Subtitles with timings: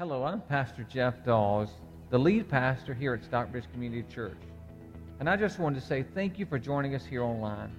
[0.00, 1.70] Hello, I'm Pastor Jeff Dawes,
[2.10, 4.38] the lead pastor here at Stockbridge Community Church.
[5.18, 7.74] And I just wanted to say thank you for joining us here online.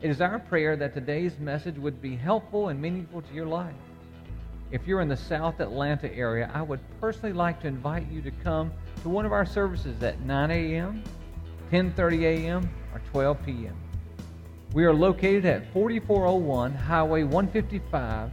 [0.00, 3.74] It is our prayer that today's message would be helpful and meaningful to your life.
[4.70, 8.30] If you're in the South Atlanta area, I would personally like to invite you to
[8.30, 8.70] come
[9.02, 11.02] to one of our services at 9 a.m.,
[11.72, 13.76] 10:30 a.m., or 12 p.m.
[14.72, 18.30] We are located at 4401 Highway 155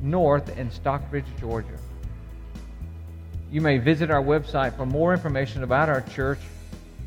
[0.00, 1.76] North in Stockbridge, Georgia.
[3.56, 6.40] You may visit our website for more information about our church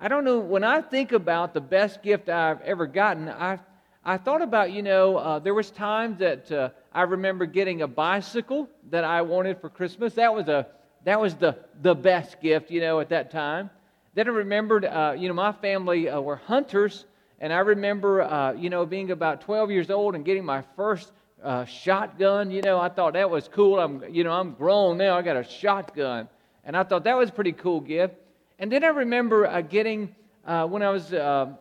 [0.00, 3.60] I don't know, when I think about the best gift I've ever gotten, I,
[4.04, 7.86] I thought about, you know, uh, there was times that uh, I remember getting a
[7.86, 10.14] bicycle that I wanted for Christmas.
[10.14, 10.66] That was, a,
[11.04, 13.70] that was the, the best gift, you know, at that time.
[14.14, 17.06] Then I remembered, uh, you know, my family uh, were hunters,
[17.40, 21.12] and I remember, uh, you know, being about 12 years old and getting my first
[21.42, 22.50] uh, shotgun.
[22.50, 23.80] You know, I thought that was cool.
[23.80, 25.16] I'm, you know, I'm grown now.
[25.16, 26.28] I got a shotgun,
[26.62, 28.14] and I thought that was a pretty cool gift.
[28.58, 30.14] And then I remember uh, getting
[30.44, 31.06] uh, when I was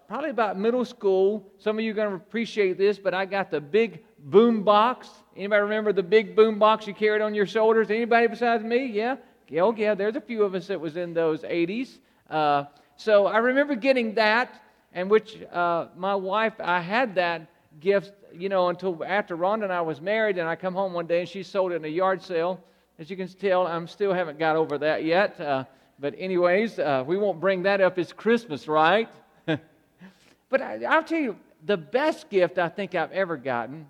[0.08, 1.50] probably about middle school.
[1.58, 5.08] Some of you are going to appreciate this, but I got the big boom box.
[5.38, 7.90] Anybody remember the big boom box you carried on your shoulders?
[7.90, 8.88] Anybody besides me?
[8.88, 9.16] Yeah.
[9.48, 11.98] Yeah, oh, yeah, there's a few of us that was in those 80s.
[12.32, 12.66] Uh,
[12.96, 17.48] so I remember getting that, and which uh, my wife, I had that
[17.80, 21.08] gift, you know, until after Rhonda and I was married, and I come home one
[21.08, 22.64] day and she sold it in a yard sale.
[22.98, 25.40] As you can tell, I'm still haven't got over that yet.
[25.40, 25.66] Uh,
[26.00, 28.00] but anyways, uh, we won't bring that up.
[28.00, 29.10] It's Christmas, right?
[29.46, 33.88] but I, I'll tell you, the best gift I think I've ever gotten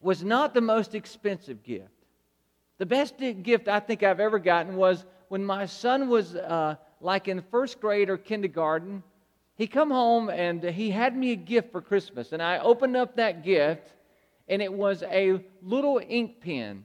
[0.00, 1.90] was not the most expensive gift.
[2.78, 7.28] The best gift I think I've ever gotten was when my son was uh, like
[7.28, 9.02] in first grade or kindergarten,
[9.56, 12.32] he come home and he had me a gift for Christmas.
[12.32, 13.92] And I opened up that gift,
[14.48, 16.84] and it was a little ink pen.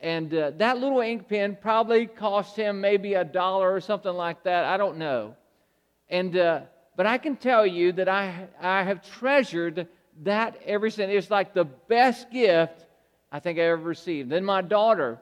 [0.00, 4.42] And uh, that little ink pen probably cost him maybe a dollar or something like
[4.44, 4.64] that.
[4.64, 5.36] I don't know.
[6.08, 6.62] And uh,
[6.96, 9.86] but I can tell you that I I have treasured
[10.22, 11.10] that ever since.
[11.12, 12.84] It's like the best gift
[13.30, 14.28] I think I ever received.
[14.28, 15.20] Then my daughter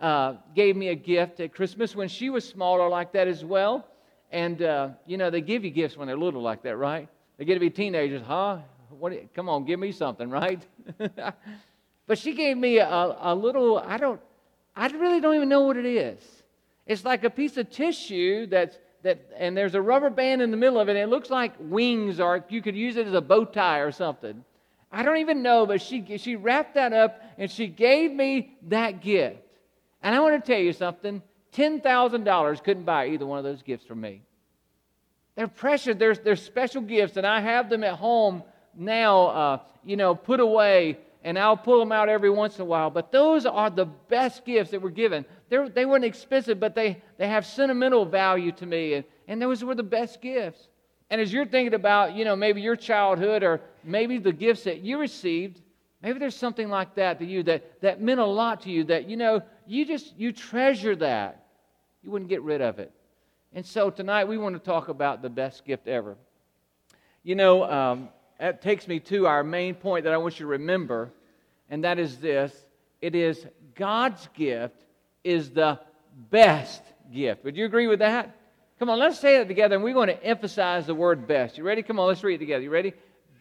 [0.00, 3.86] uh, gave me a gift at Christmas when she was smaller, like that as well.
[4.30, 7.08] And, uh, you know, they give you gifts when they're little like that, right?
[7.38, 8.58] They get to be teenagers, huh?
[8.90, 10.62] What, come on, give me something, right?
[12.06, 14.20] but she gave me a, a little, I don't,
[14.74, 16.20] I really don't even know what it is.
[16.86, 20.56] It's like a piece of tissue that's, that, and there's a rubber band in the
[20.56, 23.20] middle of it, and it looks like wings, or you could use it as a
[23.20, 24.44] bow tie or something.
[24.92, 29.02] I don't even know, but she, she wrapped that up and she gave me that
[29.02, 29.38] gift.
[30.06, 31.20] And I want to tell you something
[31.52, 34.22] $10,000 couldn't buy either one of those gifts for me.
[35.34, 38.44] They're precious, they're, they're special gifts, and I have them at home
[38.76, 42.66] now, uh, you know, put away, and I'll pull them out every once in a
[42.66, 42.88] while.
[42.88, 45.24] But those are the best gifts that were given.
[45.48, 49.64] They're, they weren't expensive, but they, they have sentimental value to me, and, and those
[49.64, 50.68] were the best gifts.
[51.10, 54.82] And as you're thinking about, you know, maybe your childhood or maybe the gifts that
[54.82, 55.62] you received,
[56.00, 59.10] maybe there's something like that to you that, that meant a lot to you that,
[59.10, 61.44] you know, you just you treasure that.
[62.02, 62.92] You wouldn't get rid of it.
[63.52, 66.16] And so tonight we want to talk about the best gift ever.
[67.22, 68.08] You know um,
[68.38, 71.10] that takes me to our main point that i want you to remember
[71.68, 72.52] and that is this.
[73.00, 74.76] It is god's gift
[75.24, 75.80] is the
[76.30, 76.82] best
[77.12, 77.44] gift.
[77.44, 78.36] Would you agree with that?
[78.78, 81.58] Come on let's say it together and we're going to emphasize the word best.
[81.58, 81.82] You ready?
[81.82, 82.62] Come on let's read it together.
[82.62, 82.92] You ready?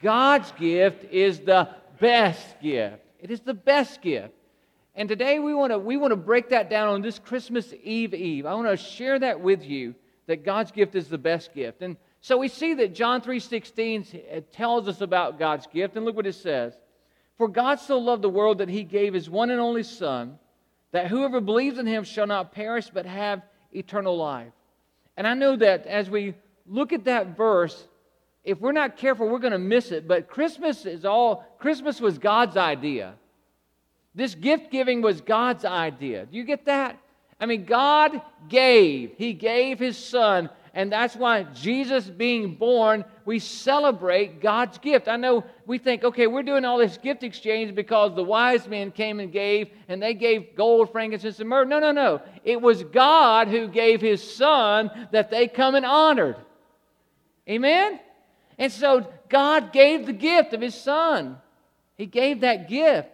[0.01, 1.69] God's gift is the
[1.99, 3.03] best gift.
[3.19, 4.33] It is the best gift
[4.95, 8.13] and today we want to we want to break that down on this Christmas Eve
[8.13, 8.45] Eve.
[8.45, 9.93] I want to share that with you
[10.27, 11.81] that God's gift is the best gift.
[11.81, 16.15] And so we see that John 3:16 uh, tells us about God's gift and look
[16.15, 16.73] what it says.
[17.37, 20.39] For God so loved the world that he gave his one and only son
[20.91, 23.41] that whoever believes in him shall not perish but have
[23.73, 24.53] eternal life.
[25.17, 27.87] And I know that as we look at that verse,
[28.45, 30.07] if we're not careful, we're going to miss it.
[30.07, 33.15] But Christmas is all, Christmas was God's idea.
[34.15, 36.25] This gift giving was God's idea.
[36.25, 36.97] Do you get that?
[37.39, 39.11] I mean, God gave.
[39.17, 40.49] He gave His Son.
[40.73, 45.07] And that's why Jesus being born, we celebrate God's gift.
[45.07, 48.91] I know we think, okay, we're doing all this gift exchange because the wise men
[48.91, 51.63] came and gave, and they gave gold, frankincense, and myrrh.
[51.63, 52.21] No, no, no.
[52.43, 56.37] It was God who gave His Son that they come and honored.
[57.49, 57.99] Amen?
[58.57, 61.37] And so God gave the gift of His Son.
[61.97, 63.09] He gave that gift.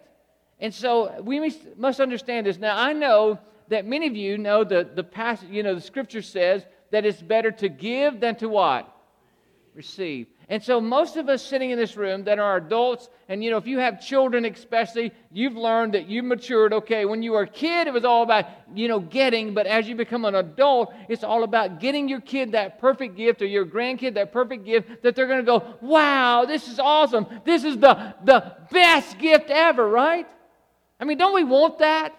[0.62, 2.56] And so we must understand this.
[2.56, 6.22] Now, I know that many of you know the, the passage, you know, the scripture
[6.22, 8.88] says that it's better to give than to what?
[9.74, 10.28] Receive.
[10.48, 13.56] And so most of us sitting in this room that are adults, and you know,
[13.56, 16.72] if you have children especially, you've learned that you've matured.
[16.72, 19.88] Okay, when you were a kid, it was all about, you know, getting, but as
[19.88, 23.66] you become an adult, it's all about getting your kid that perfect gift or your
[23.66, 27.26] grandkid that perfect gift that they're gonna go, wow, this is awesome.
[27.44, 30.28] This is the, the best gift ever, right?
[31.02, 32.16] I mean, don't we want that?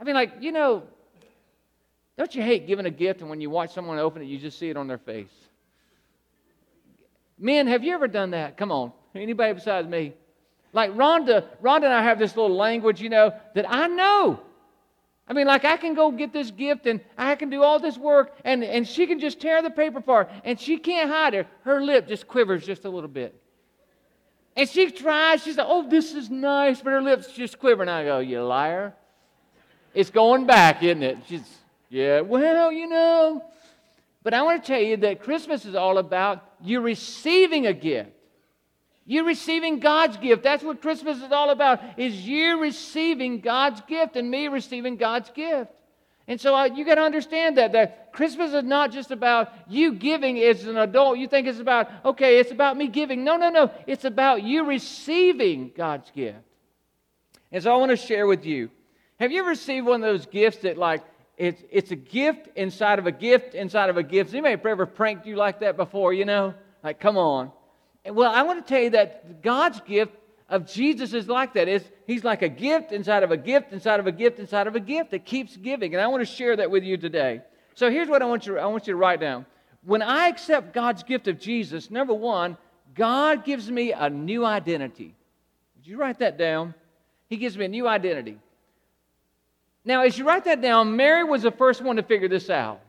[0.00, 0.84] I mean, like, you know,
[2.16, 4.58] don't you hate giving a gift and when you watch someone open it, you just
[4.58, 5.28] see it on their face?
[7.38, 8.56] Men, have you ever done that?
[8.56, 8.92] Come on.
[9.14, 10.14] Anybody besides me?
[10.72, 14.40] Like Rhonda, Rhonda and I have this little language, you know, that I know.
[15.28, 17.98] I mean, like I can go get this gift and I can do all this
[17.98, 21.46] work and, and she can just tear the paper apart and she can't hide it.
[21.64, 23.38] Her lip just quivers just a little bit.
[24.56, 27.82] And she tries, she's like, oh, this is nice, but her lips just quiver.
[27.82, 28.94] And I go, you liar.
[29.94, 31.18] It's going back, isn't it?
[31.26, 31.42] She's,
[31.88, 33.44] yeah, well, you know.
[34.22, 38.10] But I want to tell you that Christmas is all about you receiving a gift.
[39.06, 40.42] You're receiving God's gift.
[40.42, 41.80] That's what Christmas is all about.
[41.96, 45.72] Is you receiving God's gift and me receiving God's gift.
[46.30, 49.94] And so uh, you got to understand that that Christmas is not just about you
[49.94, 51.18] giving as an adult.
[51.18, 53.24] You think it's about okay, it's about me giving.
[53.24, 53.72] No, no, no.
[53.88, 56.38] It's about you receiving God's gift.
[57.50, 58.70] And so I want to share with you.
[59.18, 61.02] Have you ever received one of those gifts that like
[61.36, 64.32] it's, it's a gift inside of a gift inside of a gift.
[64.32, 66.54] Anybody ever pranked you like that before, you know?
[66.84, 67.50] Like, come on.
[68.06, 70.14] Well, I want to tell you that God's gift
[70.50, 71.68] of Jesus is like that.
[71.68, 74.74] It's, he's like a gift inside of a gift inside of a gift inside of
[74.74, 75.94] a gift that keeps giving.
[75.94, 77.40] And I want to share that with you today.
[77.76, 79.46] So here's what I want you, I want you to write down.
[79.84, 82.58] When I accept God's gift of Jesus, number one,
[82.94, 85.14] God gives me a new identity.
[85.76, 86.74] Did you write that down?
[87.28, 88.38] He gives me a new identity.
[89.84, 92.80] Now, as you write that down, Mary was the first one to figure this out.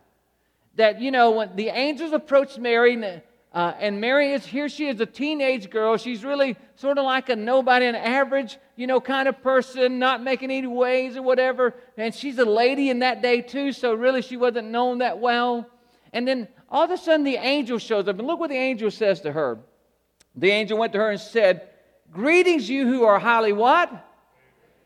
[0.76, 3.22] That, you know, when the angels approached Mary,
[3.54, 5.98] uh, and Mary is here, she is a teenage girl.
[5.98, 10.24] She's really sort of like a nobody, an average, you know, kind of person, not
[10.24, 11.76] making any waves or whatever.
[11.98, 15.68] And she's a lady in that day, too, so really she wasn't known that well.
[16.14, 18.90] And then all of a sudden the angel shows up, and look what the angel
[18.90, 19.60] says to her.
[20.36, 21.68] The angel went to her and said,
[22.10, 24.08] Greetings, you who are highly what?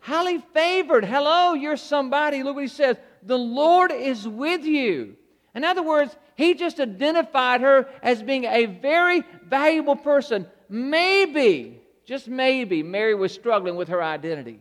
[0.06, 1.04] highly favored.
[1.04, 2.44] Hello, you're somebody.
[2.44, 2.96] Look what he says.
[3.24, 5.16] The Lord is with you.
[5.56, 10.46] In other words, he just identified her as being a very valuable person.
[10.68, 14.60] Maybe, just maybe, Mary was struggling with her identity.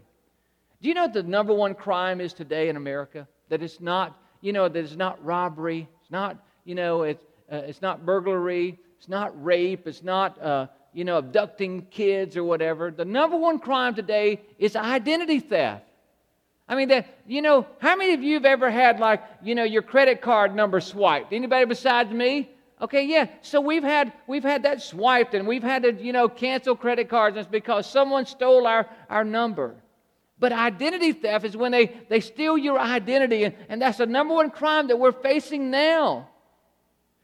[0.81, 3.27] Do you know what the number one crime is today in America?
[3.49, 5.87] That it's not, you know, that it's not robbery.
[6.01, 8.79] It's not, you know, it's, uh, it's not burglary.
[8.97, 9.87] It's not rape.
[9.87, 12.89] It's not uh, you know, abducting kids or whatever.
[12.89, 15.83] The number one crime today is identity theft.
[16.67, 19.63] I mean, that, you know, how many of you have ever had, like, you know,
[19.63, 21.31] your credit card number swiped?
[21.31, 22.49] Anybody besides me?
[22.81, 23.27] Okay, yeah.
[23.41, 27.07] So we've had we've had that swiped, and we've had to, you know, cancel credit
[27.07, 27.37] cards.
[27.37, 29.75] And it's because someone stole our, our number.
[30.39, 34.33] But identity theft is when they, they steal your identity, and, and that's the number
[34.33, 36.27] one crime that we're facing now.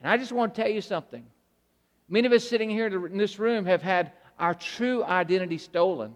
[0.02, 1.26] And I just want to tell you something.
[2.08, 6.16] Many of us sitting here in this room have had our true identity stolen.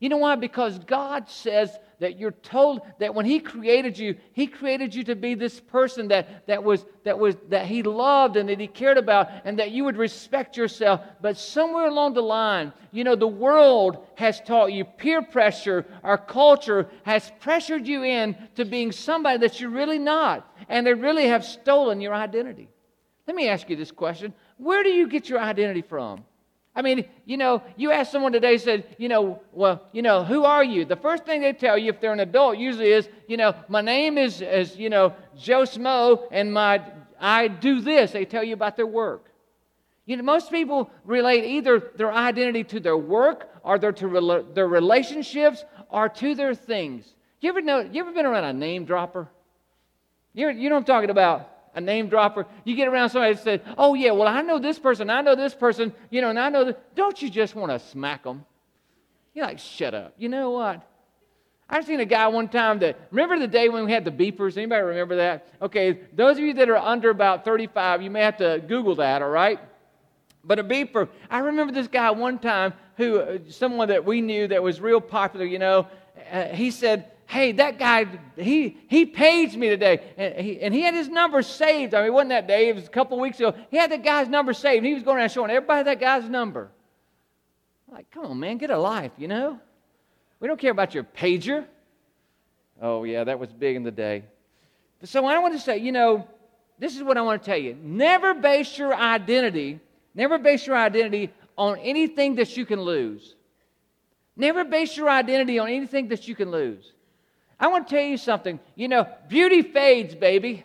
[0.00, 0.36] You know why?
[0.36, 5.16] Because God says that you're told that when He created you, He created you to
[5.16, 8.98] be this person that, that, was, that, was, that He loved and that He cared
[8.98, 11.00] about and that you would respect yourself.
[11.20, 16.18] But somewhere along the line, you know, the world has taught you peer pressure, our
[16.18, 20.54] culture has pressured you in to being somebody that you're really not.
[20.68, 22.68] And they really have stolen your identity.
[23.26, 26.24] Let me ask you this question where do you get your identity from?
[26.78, 30.44] I mean, you know, you ask someone today, said, you know, well, you know, who
[30.44, 30.84] are you?
[30.84, 33.80] The first thing they tell you if they're an adult usually is, you know, my
[33.80, 36.80] name is, is you know, Joe Smo, and my
[37.20, 39.24] I do this, they tell you about their work.
[40.06, 44.68] You know, most people relate either their identity to their work or their, to their
[44.68, 47.12] relationships or to their things.
[47.40, 49.28] You ever know, you ever been around a name dropper?
[50.32, 51.57] You, you know what I'm talking about?
[51.78, 52.44] A name dropper.
[52.64, 55.36] You get around somebody that says, oh, yeah, well, I know this person, I know
[55.36, 56.96] this person, you know, and I know that.
[56.96, 58.44] Don't you just want to smack them?
[59.32, 60.12] You're like, shut up.
[60.18, 60.84] You know what?
[61.70, 64.56] I've seen a guy one time that, remember the day when we had the beepers?
[64.56, 65.46] Anybody remember that?
[65.62, 69.22] Okay, those of you that are under about 35, you may have to Google that,
[69.22, 69.60] all right?
[70.42, 74.48] But a beeper, I remember this guy one time who, uh, someone that we knew
[74.48, 75.86] that was real popular, you know,
[76.32, 78.06] uh, he said, hey, that guy,
[78.36, 80.00] he, he paged me today.
[80.16, 81.92] And he, and he had his number saved.
[81.92, 83.54] I mean, it wasn't that day, it was a couple weeks ago.
[83.70, 84.84] He had that guy's number saved.
[84.84, 86.70] He was going around showing everybody that guy's number.
[87.86, 89.60] I'm like, come on, man, get a life, you know?
[90.40, 91.66] We don't care about your pager.
[92.80, 94.24] Oh, yeah, that was big in the day.
[95.04, 96.26] So I want to say, you know,
[96.78, 97.76] this is what I want to tell you.
[97.82, 99.80] Never base your identity,
[100.14, 103.34] never base your identity on anything that you can lose.
[104.34, 106.92] Never base your identity on anything that you can lose.
[107.60, 108.60] I want to tell you something.
[108.76, 110.64] You know, beauty fades, baby.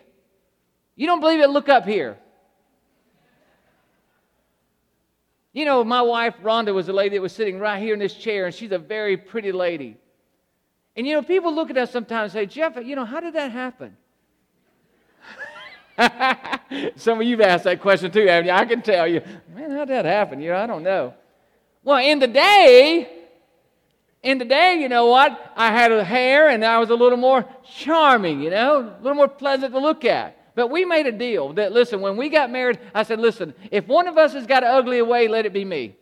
[0.96, 1.50] You don't believe it?
[1.50, 2.16] Look up here.
[5.52, 8.14] You know, my wife, Rhonda, was a lady that was sitting right here in this
[8.14, 9.96] chair, and she's a very pretty lady.
[10.96, 13.34] And, you know, people look at us sometimes and say, Jeff, you know, how did
[13.34, 13.96] that happen?
[16.96, 18.52] Some of you have asked that question too, haven't you?
[18.52, 19.20] I can tell you,
[19.54, 20.40] man, how did that happen?
[20.40, 21.14] You know, I don't know.
[21.84, 23.23] Well, in the day,
[24.24, 25.52] in today, you know what?
[25.54, 27.44] I had a hair and I was a little more
[27.76, 30.36] charming, you know, a little more pleasant to look at.
[30.54, 33.86] But we made a deal that, listen, when we got married, I said, listen, if
[33.86, 35.96] one of us has got an ugly way, let it be me.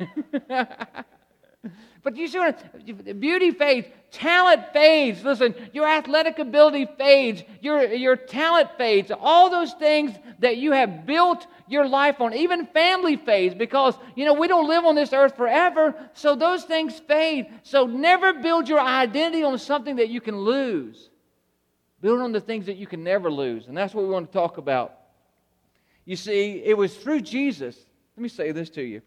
[0.48, 5.22] but you see what beauty fades, talent fades.
[5.22, 9.12] Listen, your athletic ability fades, your, your talent fades.
[9.20, 14.24] All those things that you have built your life on, even family fades, because you
[14.24, 17.46] know we don't live on this earth forever, so those things fade.
[17.62, 21.10] So never build your identity on something that you can lose.
[22.00, 23.66] Build on the things that you can never lose.
[23.66, 24.94] And that's what we want to talk about.
[26.04, 27.76] You see, it was through Jesus.
[28.16, 29.02] Let me say this to you.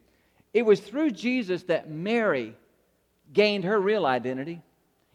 [0.53, 2.56] It was through Jesus that Mary
[3.34, 4.62] gained her real identity.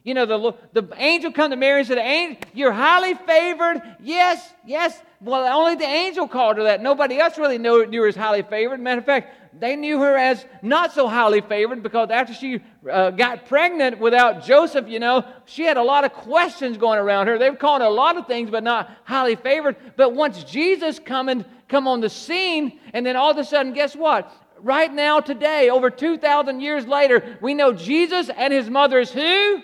[0.03, 3.81] You know, the, the angel come to Mary and said, You're highly favored.
[4.01, 4.99] Yes, yes.
[5.19, 6.81] Well, only the angel called her that.
[6.81, 8.79] Nobody else really knew, knew her as highly favored.
[8.79, 13.09] Matter of fact, they knew her as not so highly favored because after she uh,
[13.09, 17.39] got pregnant without Joseph, you know, she had a lot of questions going around her.
[17.39, 19.75] They were calling her a lot of things, but not highly favored.
[19.95, 23.73] But once Jesus come, and, come on the scene, and then all of a sudden,
[23.73, 24.31] guess what?
[24.59, 29.63] Right now, today, over 2,000 years later, we know Jesus and his mother is who?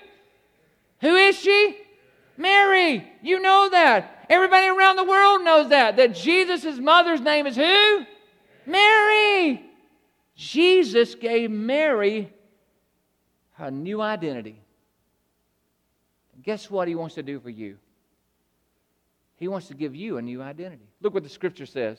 [1.01, 1.77] Who is she?
[2.37, 3.07] Mary.
[3.21, 4.12] You know that.
[4.29, 5.97] Everybody around the world knows that.
[5.97, 8.05] That Jesus' mother's name is who?
[8.65, 9.65] Mary.
[10.35, 12.31] Jesus gave Mary
[13.53, 14.61] her new identity.
[16.41, 17.77] Guess what he wants to do for you?
[19.37, 20.87] He wants to give you a new identity.
[21.01, 21.97] Look what the scripture says.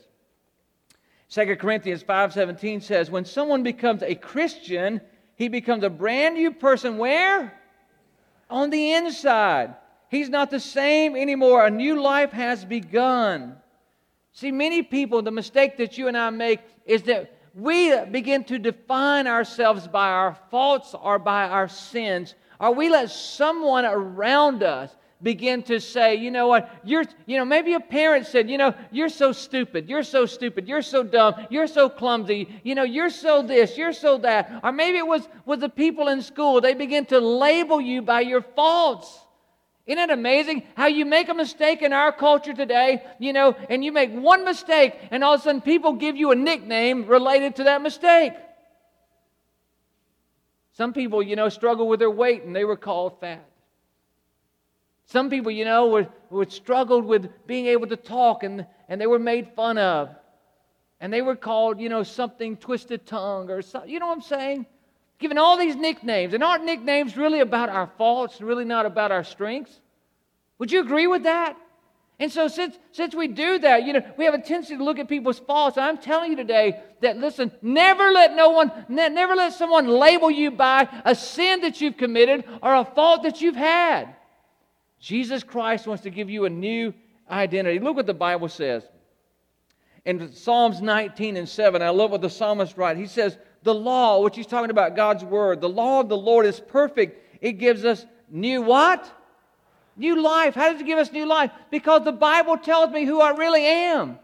[1.28, 5.00] 2 Corinthians 5:17 says, "When someone becomes a Christian,
[5.36, 7.58] he becomes a brand new person where?
[8.50, 9.74] On the inside.
[10.14, 11.66] He's not the same anymore.
[11.66, 13.56] A new life has begun.
[14.30, 18.58] See, many people, the mistake that you and I make is that we begin to
[18.60, 24.94] define ourselves by our faults or by our sins, or we let someone around us
[25.20, 28.72] begin to say, you know what, you're, you know, maybe a parent said, you know,
[28.92, 33.10] you're so stupid, you're so stupid, you're so dumb, you're so clumsy, you know, you're
[33.10, 34.60] so this, you're so that.
[34.62, 38.20] Or maybe it was with the people in school, they begin to label you by
[38.20, 39.23] your faults.
[39.86, 43.84] Isn't it amazing how you make a mistake in our culture today, you know, and
[43.84, 47.56] you make one mistake, and all of a sudden people give you a nickname related
[47.56, 48.32] to that mistake?
[50.72, 53.44] Some people, you know, struggle with their weight and they were called fat.
[55.06, 59.06] Some people, you know, were, were struggled with being able to talk and, and they
[59.06, 60.08] were made fun of.
[60.98, 63.90] And they were called, you know, something twisted tongue or something.
[63.90, 64.66] You know what I'm saying?
[65.24, 66.34] Given all these nicknames.
[66.34, 69.80] And aren't nicknames really about our faults, really not about our strengths?
[70.58, 71.56] Would you agree with that?
[72.20, 74.98] And so, since, since we do that, you know, we have a tendency to look
[74.98, 75.78] at people's faults.
[75.78, 80.30] I'm telling you today that, listen, never let no one, ne- never let someone label
[80.30, 84.14] you by a sin that you've committed or a fault that you've had.
[85.00, 86.92] Jesus Christ wants to give you a new
[87.30, 87.78] identity.
[87.78, 88.82] Look what the Bible says.
[90.04, 93.00] In Psalms 19 and 7, I love what the psalmist writes.
[93.00, 96.46] He says, the law, which he's talking about God's word, the law of the Lord
[96.46, 97.40] is perfect.
[97.40, 99.10] It gives us new what?
[99.96, 100.54] New life.
[100.54, 101.50] How does it give us new life?
[101.70, 104.18] Because the Bible tells me who I really am.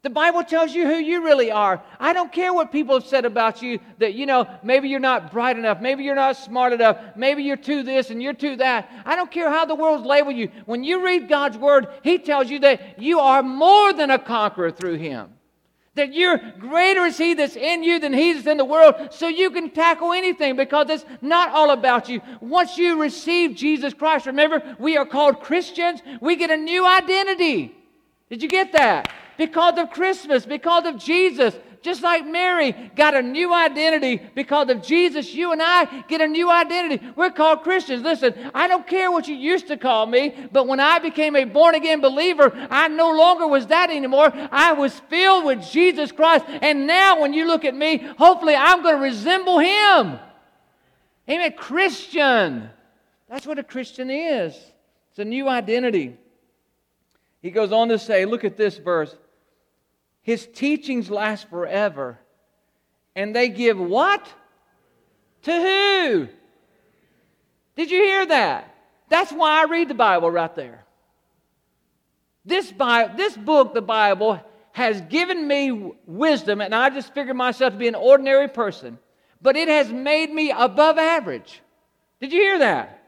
[0.00, 1.82] The Bible tells you who you really are.
[1.98, 5.32] I don't care what people have said about you that, you know, maybe you're not
[5.32, 8.90] bright enough, maybe you're not smart enough, maybe you're too this and you're too that.
[9.06, 10.50] I don't care how the world's labeled you.
[10.66, 14.70] When you read God's Word, He tells you that you are more than a conqueror
[14.70, 15.30] through Him.
[15.94, 19.28] That you're greater is He that's in you than He that's in the world, so
[19.28, 22.20] you can tackle anything because it's not all about you.
[22.40, 27.76] Once you receive Jesus Christ, remember, we are called Christians, we get a new identity.
[28.28, 29.12] Did you get that?
[29.36, 31.54] because of Christmas, because of Jesus.
[31.84, 36.26] Just like Mary got a new identity because of Jesus, you and I get a
[36.26, 37.06] new identity.
[37.14, 38.02] We're called Christians.
[38.02, 41.44] Listen, I don't care what you used to call me, but when I became a
[41.44, 44.32] born again believer, I no longer was that anymore.
[44.50, 46.46] I was filled with Jesus Christ.
[46.48, 50.18] And now when you look at me, hopefully I'm going to resemble him.
[51.28, 51.52] Amen.
[51.54, 52.70] Christian.
[53.28, 54.54] That's what a Christian is.
[55.10, 56.16] It's a new identity.
[57.42, 59.14] He goes on to say, look at this verse.
[60.24, 62.18] His teachings last forever.
[63.14, 64.26] And they give what?
[65.42, 66.28] To who?
[67.76, 68.74] Did you hear that?
[69.08, 70.84] That's why I read the Bible right there.
[72.44, 74.40] This, Bible, this book, the Bible,
[74.72, 78.98] has given me wisdom, and I just figured myself to be an ordinary person,
[79.40, 81.60] but it has made me above average.
[82.20, 83.02] Did you hear that?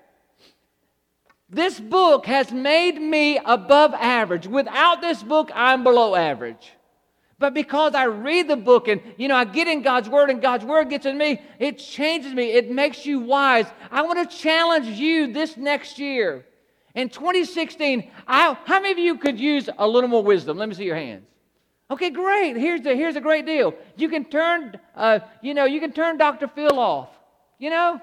[1.48, 4.46] This book has made me above average.
[4.46, 6.72] Without this book, I'm below average.
[7.38, 10.40] But because I read the book and, you know, I get in God's Word and
[10.40, 12.52] God's Word gets in me, it changes me.
[12.52, 13.66] It makes you wise.
[13.90, 16.46] I want to challenge you this next year.
[16.94, 20.56] In 2016, I, how many of you could use a little more wisdom?
[20.56, 21.26] Let me see your hands.
[21.90, 22.56] Okay, great.
[22.56, 23.74] Here's, the, here's a great deal.
[23.96, 26.48] You can turn, uh, you know, you can turn Dr.
[26.48, 27.10] Phil off.
[27.58, 28.00] You know,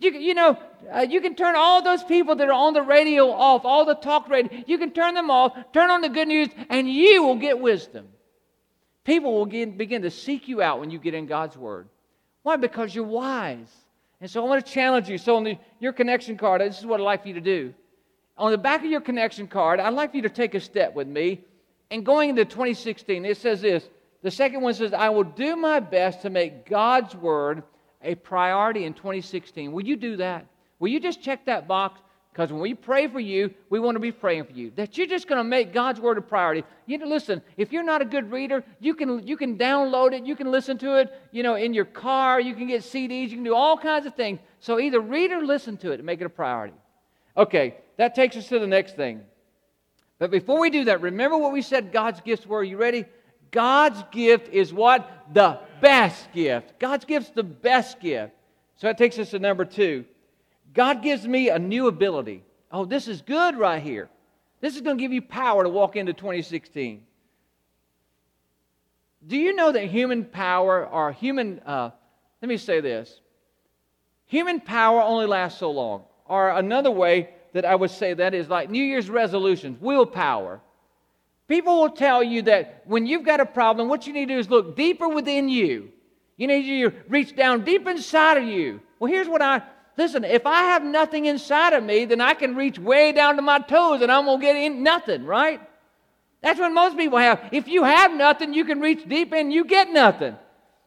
[0.00, 0.58] you, you know,
[0.92, 3.94] uh, you can turn all those people that are on the radio off, all the
[3.94, 4.64] talk radio.
[4.66, 8.08] You can turn them off, turn on the good news, and you will get wisdom.
[9.10, 11.88] People will begin to seek you out when you get in God's Word.
[12.44, 12.54] Why?
[12.54, 13.68] Because you're wise.
[14.20, 15.18] And so I want to challenge you.
[15.18, 17.74] So on the, your connection card, this is what I'd like for you to do.
[18.38, 20.94] On the back of your connection card, I'd like for you to take a step
[20.94, 21.40] with me.
[21.90, 23.90] And going into 2016, it says this.
[24.22, 27.64] The second one says, I will do my best to make God's Word
[28.04, 29.72] a priority in 2016.
[29.72, 30.46] Will you do that?
[30.78, 32.00] Will you just check that box?
[32.40, 34.72] Because when we pray for you, we want to be praying for you.
[34.74, 36.64] That you're just going to make God's word a priority.
[36.86, 40.24] You know, listen, if you're not a good reader, you can you can download it,
[40.24, 43.36] you can listen to it, you know, in your car, you can get CDs, you
[43.36, 44.40] can do all kinds of things.
[44.58, 46.72] So either read or listen to it and make it a priority.
[47.36, 49.20] Okay, that takes us to the next thing.
[50.18, 52.60] But before we do that, remember what we said God's gifts were.
[52.60, 53.04] Are you ready?
[53.50, 55.06] God's gift is what?
[55.34, 56.78] The best gift.
[56.78, 58.32] God's gift's the best gift.
[58.76, 60.06] So that takes us to number two.
[60.72, 62.44] God gives me a new ability.
[62.70, 64.08] Oh, this is good right here.
[64.60, 67.02] This is going to give you power to walk into 2016.
[69.26, 71.90] Do you know that human power or human, uh,
[72.40, 73.20] let me say this
[74.26, 76.04] human power only lasts so long.
[76.26, 80.60] Or another way that I would say that is like New Year's resolutions, willpower.
[81.48, 84.38] People will tell you that when you've got a problem, what you need to do
[84.38, 85.90] is look deeper within you.
[86.36, 88.80] You need to reach down deep inside of you.
[89.00, 89.62] Well, here's what I
[90.00, 93.42] Listen, if I have nothing inside of me, then I can reach way down to
[93.42, 95.60] my toes and I'm going to get in nothing, right?
[96.40, 97.50] That's what most people have.
[97.52, 100.36] If you have nothing, you can reach deep in, you get nothing.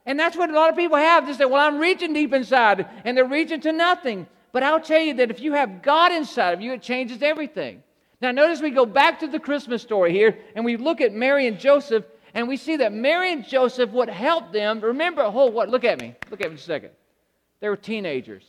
[0.07, 1.27] And that's what a lot of people have.
[1.27, 4.25] They say, Well, I'm reaching deep inside, and they're reaching to nothing.
[4.51, 7.83] But I'll tell you that if you have God inside of you, it changes everything.
[8.19, 11.45] Now, notice we go back to the Christmas story here, and we look at Mary
[11.45, 15.69] and Joseph, and we see that Mary and Joseph, what helped them, remember, oh, what?
[15.69, 16.15] Look at me.
[16.31, 16.89] Look at me a second.
[17.59, 18.43] They were teenagers.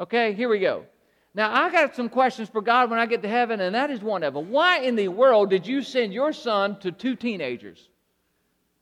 [0.00, 0.86] Okay, here we go.
[1.34, 4.00] Now, I got some questions for God when I get to heaven, and that is
[4.00, 4.50] one of them.
[4.50, 7.88] Why in the world did you send your son to two teenagers?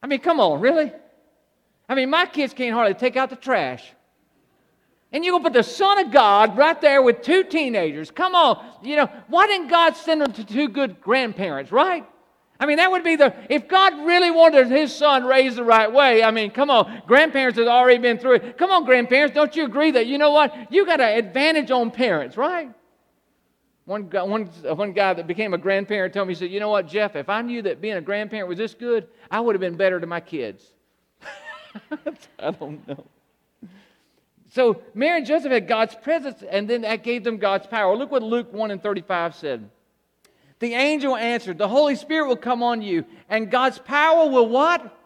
[0.03, 0.93] I mean, come on, really?
[1.89, 3.85] I mean, my kids can't hardly take out the trash.
[5.11, 8.11] And you're going to put the Son of God right there with two teenagers.
[8.11, 8.65] Come on.
[8.83, 12.07] You know, why didn't God send them to two good grandparents, right?
[12.61, 15.93] I mean, that would be the, if God really wanted his son raised the right
[15.93, 18.59] way, I mean, come on, grandparents have already been through it.
[18.59, 21.93] Come on, grandparents, don't you agree that, you know what, you got an advantage on
[21.93, 22.73] parents, right?
[23.85, 26.89] One, one, one guy that became a grandparent told me, he said, you know what,
[26.89, 29.77] Jeff, if I knew that being a grandparent was this good, I would have been
[29.77, 30.73] better to my kids.
[32.39, 33.05] I don't know.
[34.51, 37.97] So Mary and Joseph had God's presence, and then that gave them God's power.
[37.97, 39.71] Look what Luke 1 and 35 said.
[40.61, 44.97] The angel answered, The Holy Spirit will come on you, and God's power will what?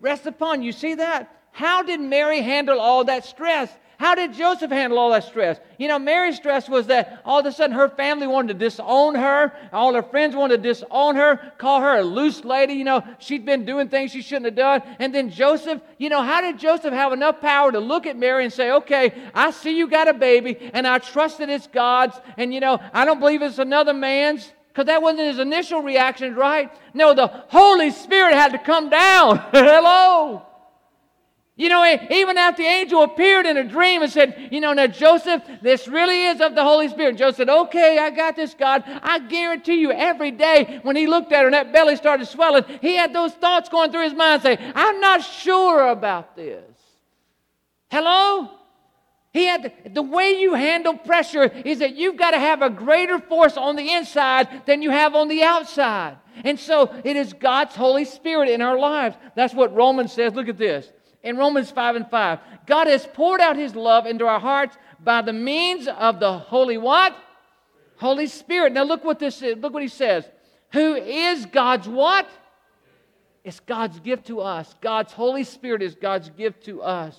[0.00, 0.72] Rest upon you.
[0.72, 1.32] See that?
[1.52, 3.70] How did Mary handle all that stress?
[3.98, 5.58] How did Joseph handle all that stress?
[5.78, 9.14] You know, Mary's stress was that all of a sudden her family wanted to disown
[9.14, 9.54] her.
[9.72, 12.74] All her friends wanted to disown her, call her a loose lady.
[12.74, 14.82] You know, she'd been doing things she shouldn't have done.
[14.98, 18.44] And then Joseph, you know, how did Joseph have enough power to look at Mary
[18.44, 22.20] and say, okay, I see you got a baby and I trust that it's God's.
[22.36, 26.34] And, you know, I don't believe it's another man's because that wasn't his initial reaction,
[26.34, 26.70] right?
[26.92, 29.38] No, the Holy Spirit had to come down.
[29.50, 30.42] Hello.
[31.56, 34.86] You know, even after the angel appeared in a dream and said, You know, now
[34.86, 37.16] Joseph, this really is of the Holy Spirit.
[37.16, 38.84] Joseph said, Okay, I got this, God.
[38.86, 42.64] I guarantee you, every day when he looked at her and that belly started swelling,
[42.82, 46.76] he had those thoughts going through his mind saying, I'm not sure about this.
[47.90, 48.50] Hello?
[49.36, 52.70] He had to, the way you handle pressure is that you've got to have a
[52.70, 56.16] greater force on the inside than you have on the outside.
[56.42, 59.14] And so it is God's Holy Spirit in our lives.
[59.34, 60.32] That's what Romans says.
[60.32, 60.90] Look at this.
[61.22, 65.20] In Romans 5 and 5, God has poured out his love into our hearts by
[65.20, 67.14] the means of the Holy what?
[67.98, 68.72] Holy Spirit.
[68.72, 69.58] Now look what this is.
[69.58, 70.24] Look what he says.
[70.72, 72.26] Who is God's what?
[73.44, 74.74] It's God's gift to us.
[74.80, 77.16] God's Holy Spirit is God's gift to us.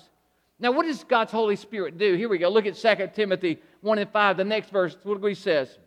[0.59, 2.15] Now, what does God's Holy Spirit do?
[2.15, 2.49] Here we go.
[2.49, 4.97] Look at 2 Timothy 1 and 5, the next verse.
[5.03, 5.77] Look what he says.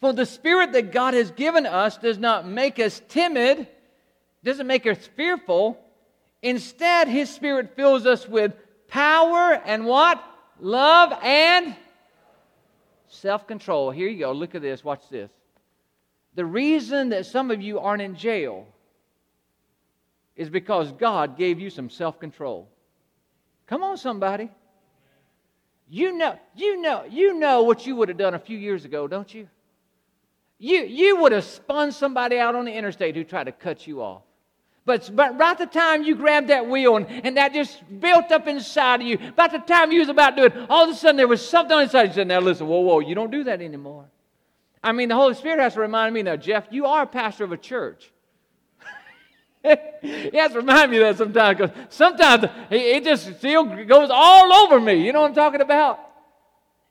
[0.00, 3.66] For the Spirit that God has given us does not make us timid,
[4.44, 5.78] doesn't make us fearful.
[6.42, 8.52] Instead, His Spirit fills us with
[8.88, 10.22] power and what?
[10.60, 11.74] Love and
[13.08, 13.90] self control.
[13.90, 14.32] Here you go.
[14.32, 14.84] Look at this.
[14.84, 15.30] Watch this.
[16.34, 18.66] The reason that some of you aren't in jail
[20.36, 22.68] is because God gave you some self control.
[23.68, 24.50] Come on, somebody.
[25.90, 29.06] You know, you know, you know what you would have done a few years ago,
[29.06, 29.48] don't you?
[30.58, 34.02] You, you would have spun somebody out on the interstate who tried to cut you
[34.02, 34.22] off.
[34.84, 38.46] But, but right the time you grabbed that wheel and, and that just built up
[38.46, 40.94] inside of you, about the time you was about to do it, all of a
[40.94, 43.60] sudden there was something inside you said, now listen, whoa, whoa, you don't do that
[43.60, 44.06] anymore.
[44.82, 47.44] I mean, the Holy Spirit has to remind me now, Jeff, you are a pastor
[47.44, 48.10] of a church.
[50.02, 54.52] he has to remind me of that sometimes because sometimes it just still goes all
[54.52, 55.04] over me.
[55.04, 56.00] You know what I'm talking about?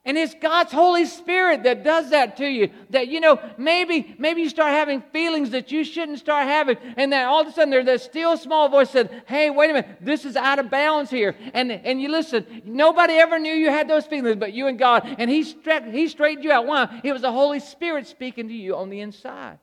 [0.08, 2.70] And it's God's Holy Spirit that does that to you.
[2.92, 6.78] That, you know, maybe, maybe you start having feelings that you shouldn't start having.
[6.96, 9.74] And then all of a sudden there's that still small voice said, hey, wait a
[9.74, 11.36] minute, this is out of bounds here.
[11.54, 15.14] And, and you listen, nobody ever knew you had those feelings but you and God.
[15.20, 16.66] And he, stra- he straightened you out.
[16.66, 17.02] Why?
[17.04, 19.60] It was the Holy Spirit speaking to you on the inside.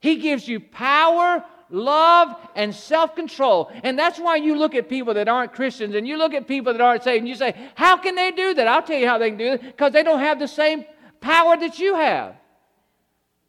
[0.00, 3.70] He gives you power love, and self control.
[3.82, 6.72] And that's why you look at people that aren't Christians and you look at people
[6.72, 8.66] that aren't saved and you say, How can they do that?
[8.66, 10.84] I'll tell you how they can do it because they don't have the same
[11.20, 12.34] power that you have.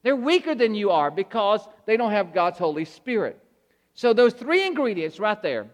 [0.04, 3.38] They're weaker than you are because they don't have God's Holy Spirit.
[3.94, 5.68] So, those three ingredients right there.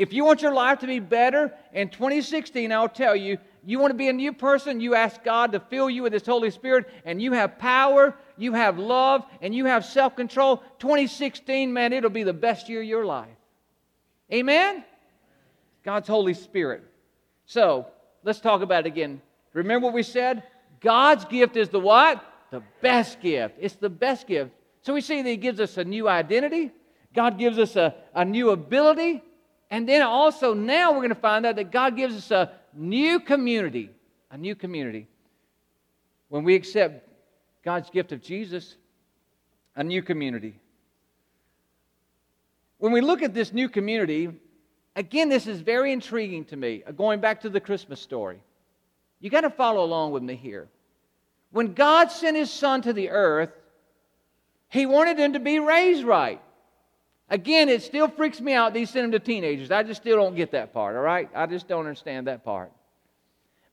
[0.00, 3.36] If you want your life to be better in 2016, I'll tell you,
[3.66, 6.24] you want to be a new person, you ask God to fill you with His
[6.24, 10.62] Holy Spirit, and you have power, you have love, and you have self control.
[10.78, 13.28] 2016, man, it'll be the best year of your life.
[14.32, 14.86] Amen?
[15.84, 16.82] God's Holy Spirit.
[17.44, 17.86] So,
[18.24, 19.20] let's talk about it again.
[19.52, 20.44] Remember what we said?
[20.80, 22.24] God's gift is the what?
[22.50, 23.56] The best gift.
[23.60, 24.50] It's the best gift.
[24.80, 26.70] So we see that He gives us a new identity,
[27.14, 29.22] God gives us a, a new ability,
[29.70, 33.20] and then also now we're going to find out that God gives us a new
[33.20, 33.90] community.
[34.30, 35.06] A new community.
[36.28, 37.08] When we accept
[37.64, 38.76] God's gift of Jesus,
[39.76, 40.54] a new community.
[42.78, 44.30] When we look at this new community,
[44.96, 46.82] again, this is very intriguing to me.
[46.86, 48.40] Uh, going back to the Christmas story,
[49.20, 50.68] you got to follow along with me here.
[51.52, 53.50] When God sent his son to the earth,
[54.68, 56.40] he wanted him to be raised right.
[57.30, 58.74] Again, it still freaks me out.
[58.74, 59.70] These send them to teenagers.
[59.70, 61.30] I just still don't get that part, all right?
[61.34, 62.72] I just don't understand that part.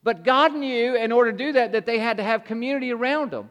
[0.04, 3.32] But God knew in order to do that that they had to have community around
[3.32, 3.50] them.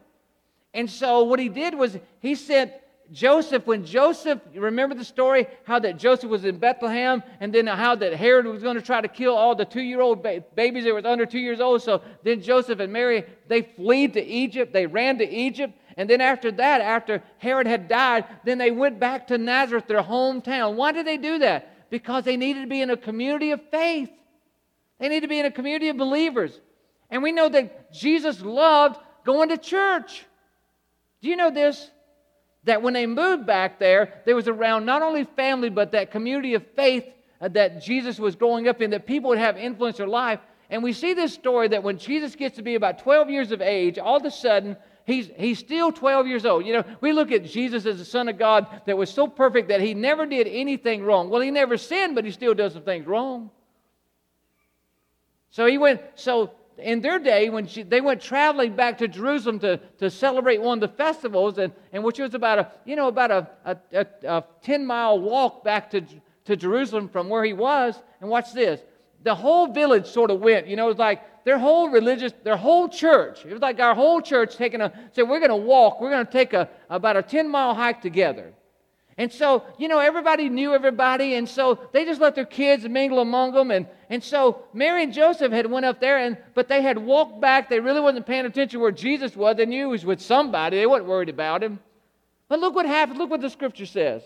[0.72, 2.72] And so what he did was he sent
[3.10, 7.94] Joseph, when Joseph, remember the story, how that Joseph was in Bethlehem, and then how
[7.94, 10.84] that Herod was going to try to kill all the two year old ba- babies
[10.84, 11.82] that were under two years old.
[11.82, 14.72] So then Joseph and Mary, they fled to Egypt.
[14.74, 15.74] They ran to Egypt.
[15.98, 20.00] And then after that, after Herod had died, then they went back to Nazareth, their
[20.00, 20.76] hometown.
[20.76, 21.90] Why did they do that?
[21.90, 24.08] Because they needed to be in a community of faith.
[25.00, 26.60] They needed to be in a community of believers.
[27.10, 30.24] And we know that Jesus loved going to church.
[31.20, 31.90] Do you know this?
[32.62, 36.54] That when they moved back there, there was around not only family, but that community
[36.54, 37.06] of faith
[37.40, 40.38] uh, that Jesus was growing up in, that people would have influence their life.
[40.70, 43.60] And we see this story that when Jesus gets to be about 12 years of
[43.60, 44.76] age, all of a sudden,
[45.08, 46.66] He's, he's still 12 years old.
[46.66, 49.68] You know, we look at Jesus as the Son of God that was so perfect
[49.68, 51.30] that he never did anything wrong.
[51.30, 53.50] Well, he never sinned, but he still does some things wrong.
[55.48, 59.58] So he went, so in their day, when she, they went traveling back to Jerusalem
[59.60, 63.08] to, to celebrate one of the festivals, and, and which was about a, you know,
[63.08, 66.02] about a, a, a, a 10 mile walk back to,
[66.44, 67.98] to Jerusalem from where he was.
[68.20, 68.78] And watch this.
[69.24, 72.56] The whole village sort of went, you know, it was like their whole religious, their
[72.56, 73.44] whole church.
[73.44, 76.26] It was like our whole church taking a, said, we're going to walk, we're going
[76.26, 78.52] to take a, about a 10 mile hike together.
[79.18, 83.18] And so, you know, everybody knew everybody, and so they just let their kids mingle
[83.18, 83.72] among them.
[83.72, 87.40] And, and so Mary and Joseph had went up there, and but they had walked
[87.40, 87.68] back.
[87.68, 89.56] They really wasn't paying attention where Jesus was.
[89.56, 90.76] They knew he was with somebody.
[90.76, 91.80] They weren't worried about him.
[92.48, 93.18] But look what happened.
[93.18, 94.22] Look what the scripture says.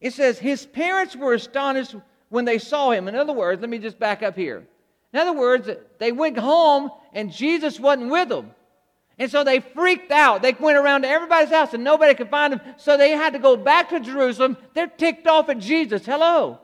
[0.00, 1.96] It says, His parents were astonished
[2.34, 3.06] when they saw him.
[3.06, 4.66] In other words, let me just back up here.
[5.12, 5.70] In other words,
[6.00, 8.50] they went home and Jesus wasn't with them.
[9.20, 10.42] And so they freaked out.
[10.42, 12.60] They went around to everybody's house and nobody could find him.
[12.76, 14.56] So they had to go back to Jerusalem.
[14.74, 16.04] They're ticked off at Jesus.
[16.04, 16.58] Hello.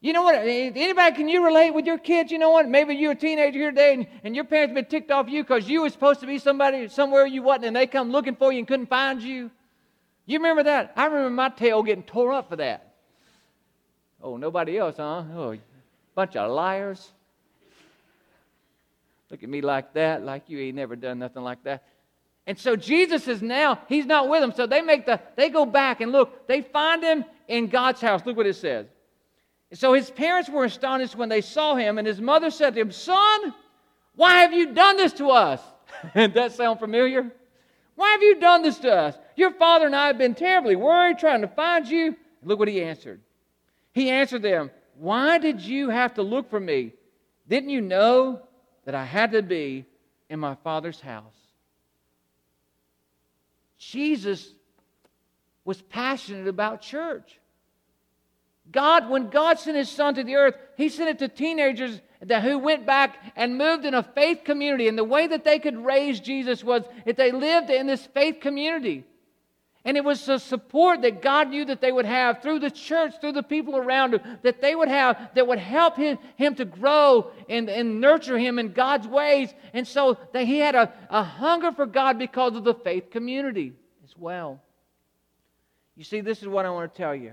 [0.00, 0.34] You know what?
[0.34, 2.32] Anybody, can you relate with your kids?
[2.32, 2.68] You know what?
[2.68, 5.68] Maybe you're a teenager here today and, and your parents been ticked off you because
[5.68, 8.58] you were supposed to be somebody somewhere you wasn't and they come looking for you
[8.58, 9.52] and couldn't find you.
[10.26, 10.94] You remember that?
[10.96, 12.91] I remember my tail getting tore up for that.
[14.22, 15.24] Oh, nobody else, huh?
[15.34, 15.56] Oh,
[16.14, 17.10] bunch of liars.
[19.30, 21.82] Look at me like that, like you ain't never done nothing like that.
[22.46, 24.52] And so Jesus is now, he's not with them.
[24.54, 28.26] So they make the, they go back and look, they find him in God's house.
[28.26, 28.86] Look what it says.
[29.72, 32.92] So his parents were astonished when they saw him, and his mother said to him,
[32.92, 33.54] Son,
[34.16, 35.62] why have you done this to us?
[36.14, 37.30] Does that sound familiar?
[37.94, 39.16] Why have you done this to us?
[39.36, 42.16] Your father and I have been terribly worried trying to find you.
[42.42, 43.20] Look what he answered.
[43.92, 46.92] He answered them, Why did you have to look for me?
[47.48, 48.42] Didn't you know
[48.84, 49.86] that I had to be
[50.28, 51.36] in my Father's house.
[53.78, 54.52] Jesus
[55.64, 57.38] was passionate about church.
[58.70, 62.42] God, when God sent his son to the earth, he sent it to teenagers that,
[62.42, 64.88] who went back and moved in a faith community.
[64.88, 68.40] And the way that they could raise Jesus was if they lived in this faith
[68.40, 69.04] community.
[69.84, 73.14] And it was the support that God knew that they would have through the church,
[73.20, 76.64] through the people around him, that they would have that would help him, him to
[76.64, 79.52] grow and, and nurture him in God's ways.
[79.72, 83.72] And so that he had a, a hunger for God because of the faith community
[84.04, 84.60] as well.
[85.96, 87.32] You see, this is what I want to tell you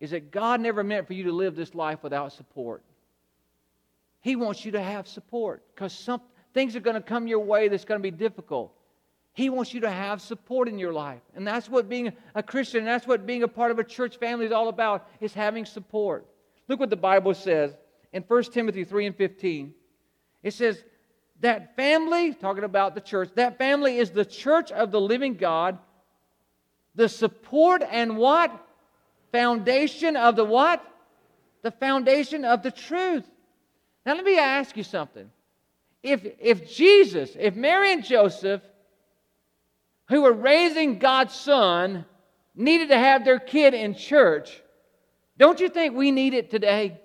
[0.00, 2.82] is that God never meant for you to live this life without support.
[4.20, 6.20] He wants you to have support because some
[6.54, 8.72] things are going to come your way that's going to be difficult.
[9.38, 11.20] He wants you to have support in your life.
[11.36, 14.46] And that's what being a Christian, that's what being a part of a church family
[14.46, 16.26] is all about, is having support.
[16.66, 17.70] Look what the Bible says
[18.12, 19.72] in 1 Timothy 3 and 15.
[20.42, 20.82] It says,
[21.38, 25.78] that family, talking about the church, that family is the church of the living God,
[26.96, 28.50] the support and what?
[29.30, 30.84] Foundation of the what?
[31.62, 33.30] The foundation of the truth.
[34.04, 35.30] Now let me ask you something.
[36.02, 38.62] If, if Jesus, if Mary and Joseph
[40.08, 42.04] who were raising God's son
[42.54, 44.62] needed to have their kid in church,
[45.36, 47.00] don't you think we need it today?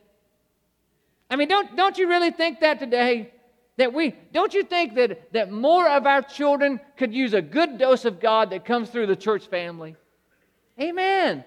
[1.29, 3.31] I mean, don't, don't you really think that today?
[3.77, 7.79] That we don't you think that, that more of our children could use a good
[7.79, 9.95] dose of God that comes through the church family?
[10.79, 11.43] Amen.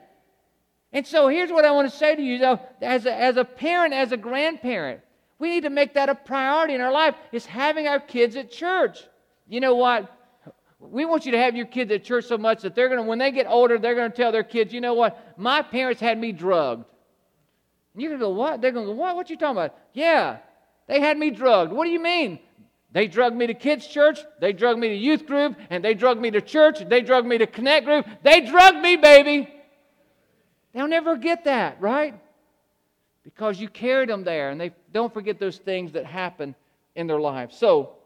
[0.92, 3.44] And so here's what I want to say to you though, as a, as a
[3.44, 5.02] parent, as a grandparent,
[5.38, 8.50] we need to make that a priority in our life, is having our kids at
[8.50, 9.04] church.
[9.48, 10.10] You know what?
[10.78, 13.06] We want you to have your kids at church so much that they're going to,
[13.06, 15.34] when they get older, they're going to tell their kids, you know what?
[15.38, 16.84] My parents had me drugged.
[17.94, 18.60] And you're going to go, what?
[18.60, 19.16] They're going to go, what?
[19.16, 19.74] What you talking about?
[19.94, 20.38] Yeah,
[20.86, 21.72] they had me drugged.
[21.72, 22.38] What do you mean?
[22.92, 26.20] They drugged me to kids' church, they drugged me to youth group, and they drugged
[26.20, 28.06] me to church, they drugged me to connect group.
[28.22, 29.52] They drugged me, baby.
[30.72, 32.14] They'll never get that, right?
[33.24, 36.54] Because you carried them there, and they don't forget those things that happen
[36.94, 37.56] in their lives.
[37.56, 37.96] So,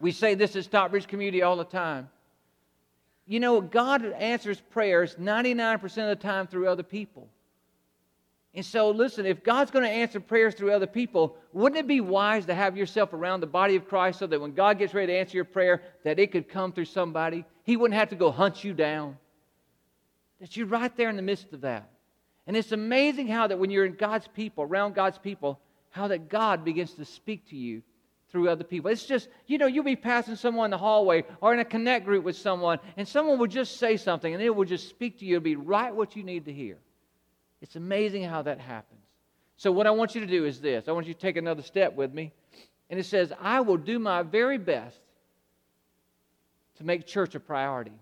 [0.00, 2.08] we say this is Stockbridge Community all the time.
[3.26, 7.28] You know, God answers prayers 99% of the time through other people.
[8.54, 12.00] And so, listen, if God's going to answer prayers through other people, wouldn't it be
[12.00, 15.12] wise to have yourself around the body of Christ so that when God gets ready
[15.12, 17.44] to answer your prayer, that it could come through somebody?
[17.64, 19.16] He wouldn't have to go hunt you down.
[20.40, 21.88] That you're right there in the midst of that.
[22.46, 25.58] And it's amazing how that when you're in God's people, around God's people,
[25.90, 27.82] how that God begins to speak to you
[28.34, 28.90] through other people.
[28.90, 32.04] It's just, you know, you'll be passing someone in the hallway or in a connect
[32.04, 35.24] group with someone, and someone will just say something and it will just speak to
[35.24, 35.36] you.
[35.36, 36.76] It'll be right what you need to hear.
[37.62, 39.04] It's amazing how that happens.
[39.56, 41.62] So, what I want you to do is this I want you to take another
[41.62, 42.32] step with me.
[42.90, 44.98] And it says, I will do my very best
[46.78, 47.92] to make church a priority.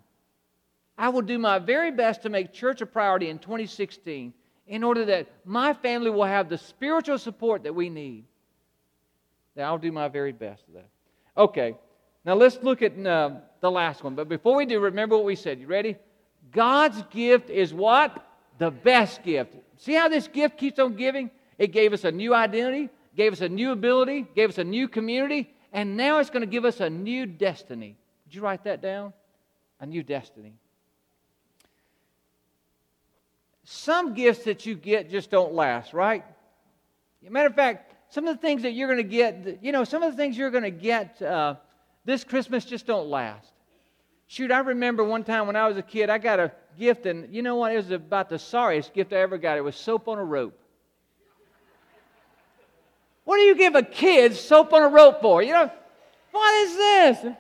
[0.97, 4.33] I will do my very best to make church a priority in 2016
[4.67, 8.25] in order that my family will have the spiritual support that we need.
[9.59, 10.89] I'll do my very best of that.
[11.37, 11.77] Okay,
[12.25, 14.15] now let's look at uh, the last one.
[14.15, 15.61] But before we do, remember what we said.
[15.61, 15.97] You ready?
[16.51, 18.27] God's gift is what?
[18.59, 19.55] The best gift.
[19.77, 21.31] See how this gift keeps on giving?
[21.59, 24.89] It gave us a new identity, gave us a new ability, gave us a new
[24.89, 27.97] community, and now it's going to give us a new destiny.
[28.27, 29.13] Did you write that down?
[29.81, 30.55] A new destiny.
[33.65, 36.25] Some gifts that you get just don't last, right?
[37.29, 40.03] Matter of fact, some of the things that you're going to get, you know, some
[40.03, 41.55] of the things you're going to get uh,
[42.05, 43.51] this Christmas just don't last.
[44.27, 47.35] Shoot, I remember one time when I was a kid, I got a gift, and
[47.35, 47.73] you know what?
[47.73, 49.57] It was about the sorriest gift I ever got.
[49.57, 50.59] It was soap on a rope.
[53.25, 55.43] What do you give a kid soap on a rope for?
[55.43, 55.71] You know,
[56.33, 57.35] what is this?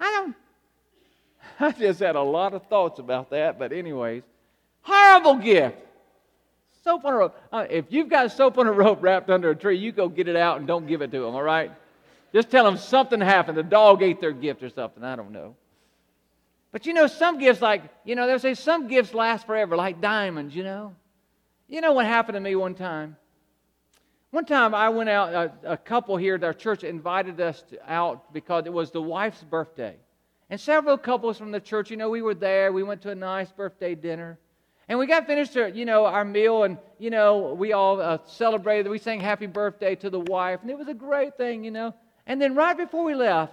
[0.00, 0.36] I don't.
[1.60, 4.22] I just had a lot of thoughts about that, but anyways,
[4.80, 5.85] horrible gift.
[6.86, 7.36] Soap on a rope.
[7.50, 10.28] Uh, if you've got soap on a rope wrapped under a tree, you go get
[10.28, 11.34] it out and don't give it to them.
[11.34, 11.72] All right?
[12.32, 13.58] Just tell them something happened.
[13.58, 15.02] The dog ate their gift or something.
[15.02, 15.56] I don't know.
[16.70, 20.00] But you know, some gifts, like, you know, they'll say some gifts last forever, like
[20.00, 20.94] diamonds, you know.
[21.66, 23.16] You know what happened to me one time?
[24.30, 27.92] One time I went out, a, a couple here at our church invited us to,
[27.92, 29.96] out because it was the wife's birthday.
[30.50, 32.70] And several couples from the church, you know, we were there.
[32.70, 34.38] We went to a nice birthday dinner.
[34.88, 38.88] And we got finished, you know, our meal, and, you know, we all uh, celebrated.
[38.88, 41.92] We sang happy birthday to the wife, and it was a great thing, you know.
[42.26, 43.52] And then right before we left,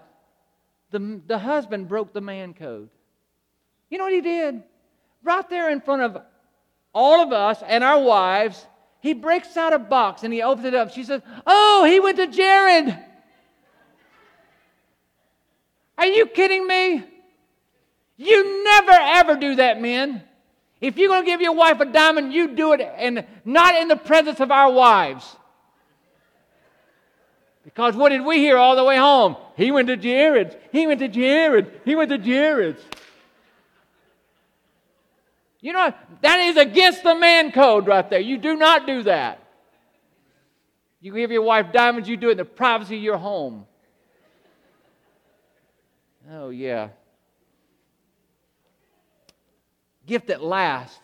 [0.92, 2.90] the, the husband broke the man code.
[3.90, 4.64] You know what he did?
[5.24, 6.22] Right there in front of
[6.94, 8.66] all of us and our wives,
[9.02, 10.92] he breaks out a box and he opens it up.
[10.92, 12.98] She says, Oh, he went to Jared.
[15.98, 17.04] Are you kidding me?
[18.18, 20.24] You never ever do that, men.
[20.84, 23.88] If you're going to give your wife a diamond, you do it and not in
[23.88, 25.34] the presence of our wives.
[27.64, 29.38] Because what did we hear all the way home?
[29.56, 30.58] He went to Jared's.
[30.74, 31.70] He went to Jared's.
[31.86, 32.82] He went to Jared's.
[35.62, 38.20] You know, that is against the man code right there.
[38.20, 39.40] You do not do that.
[41.00, 43.66] You give your wife diamonds, you do it in the privacy of your home.
[46.30, 46.90] Oh, yeah.
[50.06, 51.00] Gift that lasts.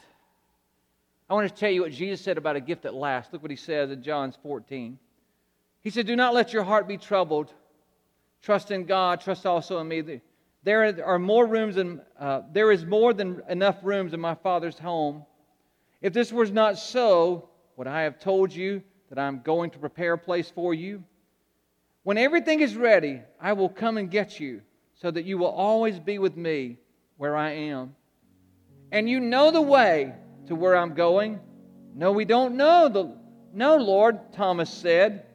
[1.30, 3.32] I want to tell you what Jesus said about a gift that lasts.
[3.32, 4.98] Look what he says in John 14.
[5.82, 7.54] He said, Do not let your heart be troubled.
[8.42, 10.22] Trust in God, trust also in me.
[10.64, 14.78] There are more rooms than, uh, there is more than enough rooms in my Father's
[14.78, 15.26] home.
[16.02, 20.14] If this was not so, would I have told you that I'm going to prepare
[20.14, 21.04] a place for you?
[22.04, 24.62] When everything is ready, I will come and get you,
[24.96, 26.78] so that you will always be with me
[27.18, 27.96] where I am.
[28.92, 30.14] And you know the way
[30.48, 31.40] to where I'm going.
[31.96, 33.16] No, we don't know the
[33.54, 35.26] No, Lord, Thomas said.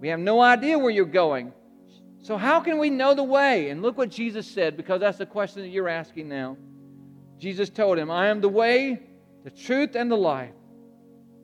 [0.00, 1.52] We have no idea where you're going.
[2.22, 3.70] So, how can we know the way?
[3.70, 6.56] And look what Jesus said, because that's the question that you're asking now.
[7.38, 9.00] Jesus told him, I am the way,
[9.42, 10.54] the truth, and the life.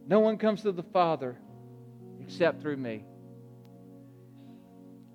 [0.07, 1.37] No one comes to the Father
[2.21, 3.05] except through me.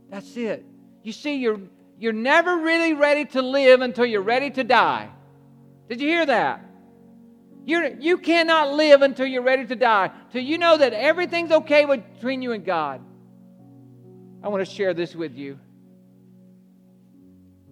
[0.10, 0.66] That's it.
[1.04, 1.60] You see, you're,
[1.98, 5.10] you're never really ready to live until you're ready to die.
[5.90, 6.64] Did you hear that?
[7.66, 11.86] You're, you cannot live until you're ready to die, till you know that everything's okay
[11.86, 13.02] between you and God.
[14.44, 15.58] I want to share this with you.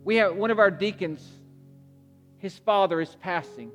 [0.04, 1.28] We have one of our deacons,
[2.38, 3.72] his father is passing.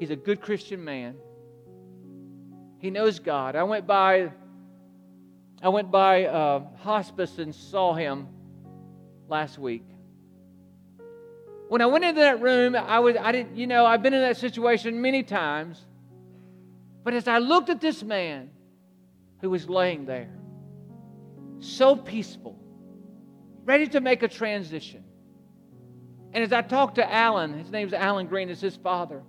[0.00, 1.14] He's a good Christian man.
[2.78, 3.54] He knows God.
[3.54, 4.32] I went by
[5.62, 8.28] I went by uh, hospice and saw him
[9.28, 9.86] last week.
[11.68, 14.20] When I went into that room, I was I didn't you know I've been in
[14.20, 15.84] that situation many times.
[17.02, 18.50] But as I looked at this man
[19.40, 20.30] who was laying there,
[21.60, 22.58] so peaceful,
[23.64, 25.04] ready to make a transition.
[26.32, 29.22] And as I talked to Alan, his name's Alan Green, is his father.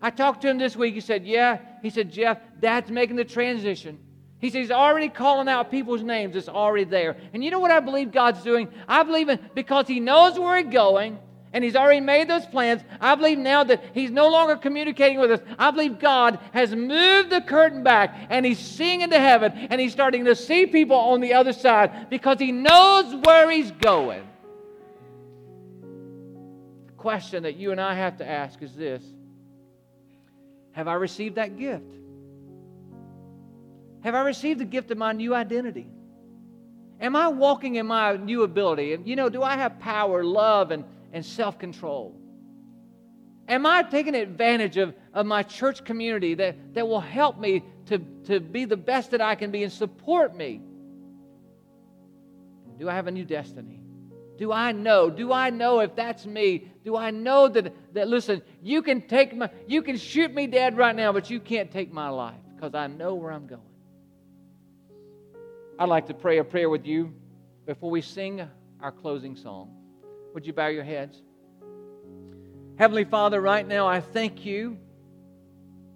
[0.00, 0.94] I talked to him this week.
[0.94, 1.58] He said, Yeah.
[1.82, 3.98] He said, Jeff, Dad's making the transition.
[4.38, 6.34] He said he's already calling out people's names.
[6.34, 7.16] It's already there.
[7.32, 8.68] And you know what I believe God's doing?
[8.88, 11.18] I believe in, because He knows where He's going
[11.52, 12.82] and He's already made those plans.
[13.00, 15.40] I believe now that He's no longer communicating with us.
[15.58, 19.92] I believe God has moved the curtain back and He's seeing into heaven and He's
[19.92, 24.26] starting to see people on the other side because He knows where He's going.
[26.86, 29.02] The question that you and I have to ask is this
[30.72, 31.94] Have I received that gift?
[34.02, 35.86] Have I received the gift of my new identity?
[37.00, 38.94] Am I walking in my new ability?
[38.94, 42.18] And you know, do I have power, love, and and self control?
[43.48, 47.98] Am I taking advantage of, of my church community that, that will help me to,
[48.24, 50.60] to be the best that I can be and support me?
[52.78, 53.80] Do I have a new destiny?
[54.38, 55.10] Do I know?
[55.10, 56.70] Do I know if that's me?
[56.84, 60.76] Do I know that, that listen, you can take my, you can shoot me dead
[60.76, 63.60] right now, but you can't take my life because I know where I'm going.
[65.78, 67.12] I'd like to pray a prayer with you
[67.66, 68.48] before we sing
[68.80, 69.81] our closing song.
[70.34, 71.20] Would you bow your heads?
[72.78, 74.78] Heavenly Father, right now I thank you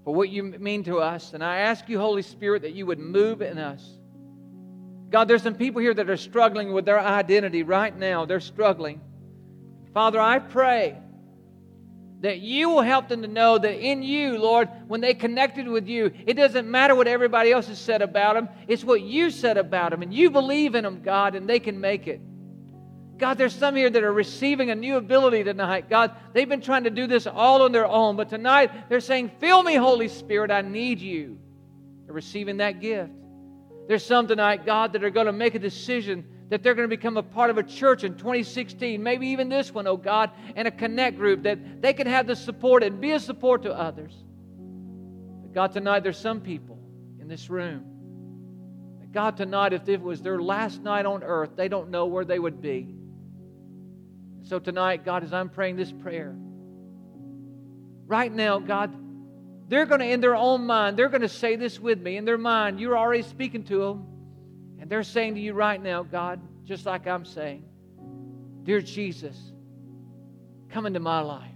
[0.04, 2.98] for what you mean to us, and I ask you, Holy Spirit, that you would
[2.98, 3.98] move in us.
[5.10, 8.24] God, there's some people here that are struggling with their identity right now.
[8.24, 9.00] They're struggling.
[9.94, 10.98] Father, I pray
[12.20, 15.86] that you will help them to know that in you, Lord, when they connected with
[15.86, 18.48] you, it doesn't matter what everybody else has said about them.
[18.68, 21.80] It's what you said about them, and you believe in them, God, and they can
[21.80, 22.20] make it.
[23.18, 25.88] God, there's some here that are receiving a new ability tonight.
[25.88, 29.30] God, they've been trying to do this all on their own, but tonight they're saying,
[29.40, 31.38] Fill me, Holy Spirit, I need you.
[32.04, 33.12] They're receiving that gift.
[33.88, 36.94] There's some tonight, God, that are going to make a decision that they're going to
[36.94, 40.68] become a part of a church in 2016, maybe even this one, oh God, and
[40.68, 44.12] a connect group that they can have the support and be a support to others.
[45.42, 46.78] But God, tonight there's some people
[47.20, 47.84] in this room.
[49.00, 52.24] That God, tonight, if it was their last night on earth, they don't know where
[52.24, 52.95] they would be.
[54.46, 56.32] So tonight, God, as I'm praying this prayer,
[58.06, 58.94] right now, God,
[59.68, 62.16] they're going to, in their own mind, they're going to say this with me.
[62.16, 64.06] In their mind, you're already speaking to them.
[64.78, 67.64] And they're saying to you right now, God, just like I'm saying,
[68.62, 69.36] Dear Jesus,
[70.68, 71.50] come into my life.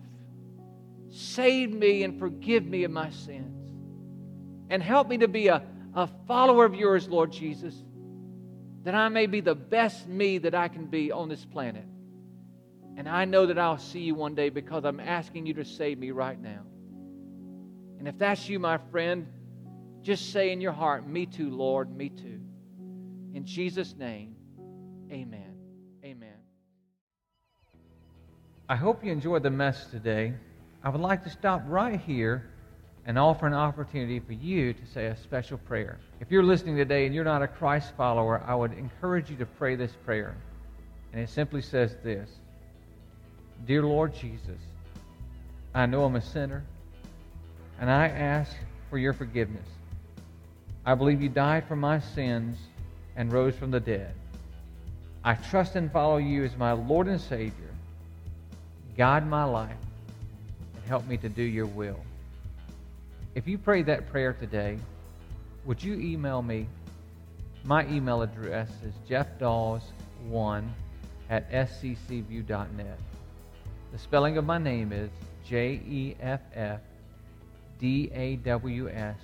[1.10, 3.70] Save me and forgive me of my sins.
[4.68, 5.62] And help me to be a,
[5.94, 7.74] a follower of yours, Lord Jesus,
[8.82, 11.84] that I may be the best me that I can be on this planet.
[13.00, 15.98] And I know that I'll see you one day because I'm asking you to save
[15.98, 16.60] me right now.
[17.98, 19.26] And if that's you, my friend,
[20.02, 22.42] just say in your heart, Me too, Lord, me too.
[23.32, 24.36] In Jesus' name,
[25.10, 25.54] amen.
[26.04, 26.34] Amen.
[28.68, 30.34] I hope you enjoyed the message today.
[30.84, 32.50] I would like to stop right here
[33.06, 35.98] and offer an opportunity for you to say a special prayer.
[36.20, 39.46] If you're listening today and you're not a Christ follower, I would encourage you to
[39.46, 40.36] pray this prayer.
[41.14, 42.28] And it simply says this
[43.66, 44.58] Dear Lord Jesus,
[45.74, 46.64] I know I'm a sinner
[47.78, 48.54] and I ask
[48.88, 49.66] for your forgiveness.
[50.84, 52.58] I believe you died for my sins
[53.16, 54.14] and rose from the dead.
[55.22, 57.70] I trust and follow you as my Lord and Savior.
[58.96, 59.76] Guide my life
[60.74, 62.00] and help me to do your will.
[63.34, 64.78] If you prayed that prayer today,
[65.66, 66.66] would you email me?
[67.62, 70.66] My email address is jeffdawes1
[71.28, 72.98] at sccview.net.
[73.92, 75.10] The spelling of my name is
[75.44, 76.78] J E F F
[77.80, 79.16] D A W S,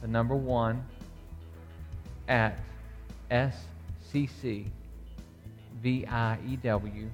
[0.00, 0.82] the number one,
[2.26, 2.58] at
[3.30, 3.54] S
[4.10, 4.64] C C
[5.82, 7.10] V I E W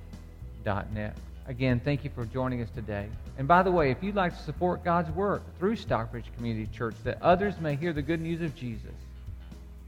[0.64, 1.16] dot net.
[1.48, 3.08] Again, thank you for joining us today.
[3.36, 6.94] And by the way, if you'd like to support God's work through Stockbridge Community Church
[7.02, 8.94] that others may hear the good news of Jesus,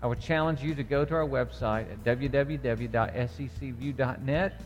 [0.02, 4.60] I would challenge you to go to our website at www.sccview.net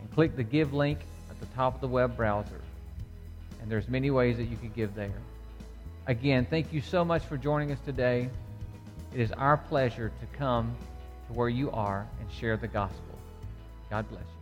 [0.00, 0.98] and click the Give link
[1.40, 2.60] the top of the web browser
[3.60, 5.12] and there's many ways that you could give there.
[6.06, 8.30] Again, thank you so much for joining us today.
[9.14, 10.74] It is our pleasure to come
[11.26, 13.18] to where you are and share the gospel.
[13.90, 14.39] God bless you.